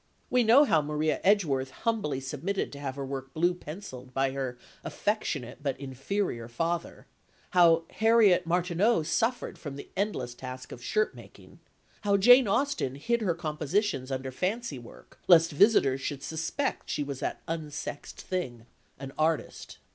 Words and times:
We 0.31 0.41
know 0.41 0.63
how 0.63 0.81
Maria 0.81 1.21
Edgworth 1.23 1.69
humbly 1.69 2.19
submitted 2.19 2.71
to 2.71 2.79
have 2.79 2.95
her 2.95 3.05
work 3.05 3.35
blue 3.35 3.53
pencilled 3.53 4.15
by 4.15 4.31
her 4.31 4.57
affectionate 4.83 5.61
but 5.61 5.79
inferior 5.79 6.47
father, 6.47 7.05
how 7.51 7.83
Harriet 7.91 8.47
Martineau 8.47 9.03
suffered 9.03 9.59
from 9.59 9.75
the 9.75 9.89
endless 9.95 10.33
task 10.33 10.71
of 10.71 10.83
shirt 10.83 11.13
making, 11.13 11.59
how 12.01 12.17
Jane 12.17 12.47
Austen 12.47 12.95
hid 12.95 13.21
her 13.21 13.35
compositions 13.35 14.11
under 14.11 14.31
fancy 14.31 14.79
work, 14.79 15.19
lest 15.27 15.51
visitors 15.51 16.01
should 16.01 16.23
suspect 16.23 16.89
she 16.89 17.03
was 17.03 17.19
that 17.19 17.43
unsexed 17.47 18.19
thing, 18.19 18.65
an 18.97 19.11
artist. 19.19 19.77